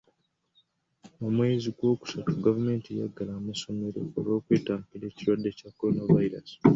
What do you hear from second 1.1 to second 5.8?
Mu mwezi gw'okustu gavumenti yaggala amasomero olw'okwetangira ekirwadde kya